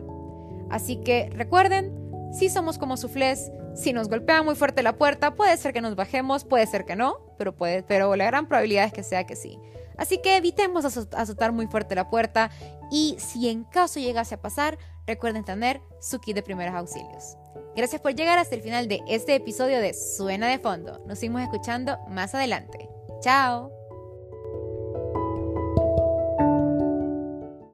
Así 0.71 0.97
que 0.97 1.31
recuerden, 1.33 1.93
si 2.33 2.49
somos 2.49 2.79
como 2.79 2.97
suflés, 2.97 3.53
si 3.75 3.93
nos 3.93 4.09
golpea 4.09 4.43
muy 4.43 4.55
fuerte 4.55 4.83
la 4.83 4.97
puerta, 4.97 5.35
puede 5.35 5.57
ser 5.57 5.73
que 5.73 5.81
nos 5.81 5.97
bajemos, 5.97 6.45
puede 6.45 6.67
ser 6.67 6.85
que 6.85 6.97
no, 6.97 7.19
pero, 7.39 7.55
puede, 7.55 7.83
pero 7.83 8.15
la 8.17 8.27
gran 8.27 8.49
probabilidad 8.49 8.87
es 8.87 8.93
que 8.93 9.03
sea 9.03 9.25
que 9.25 9.37
sí. 9.37 9.59
Así 9.97 10.19
que 10.19 10.37
evitemos 10.37 10.85
azotar 10.85 11.53
muy 11.53 11.67
fuerte 11.67 11.95
la 11.95 12.11
puerta 12.11 12.51
y 12.91 13.17
si 13.19 13.49
en 13.49 13.65
caso 13.65 14.01
llegase 14.01 14.35
a 14.35 14.43
pasar, 14.43 14.79
recuerden 15.07 15.45
tener 15.45 15.81
su 16.01 16.21
kit 16.21 16.35
de 16.35 16.43
primeros 16.43 16.75
auxilios. 16.75 17.37
Gracias 17.77 18.01
por 18.01 18.15
llegar 18.15 18.39
hasta 18.39 18.55
el 18.55 18.63
final 18.63 18.89
de 18.89 19.01
este 19.09 19.35
episodio 19.35 19.81
de 19.81 19.95
Suena 19.95 20.49
de 20.49 20.59
Fondo. 20.59 21.03
Nos 21.07 21.19
seguimos 21.19 21.43
escuchando 21.43 21.99
más 22.09 22.35
adelante. 22.35 22.89
Chao. 23.23 23.71